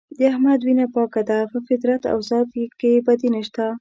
[0.17, 2.47] د احمد وینه پاکه ده په فطرت او ذات
[2.79, 3.65] کې یې بدي نشته.